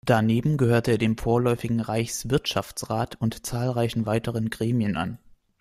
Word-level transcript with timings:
Daneben 0.03 0.57
gehörte 0.57 0.89
er 0.93 0.97
dem 0.97 1.15
Vorläufigen 1.15 1.79
Reichswirtschaftsrat 1.79 3.21
und 3.21 3.45
zahlreichen 3.45 4.07
weiteren 4.07 4.49
Gremien 4.49 4.97
an. 4.97 5.19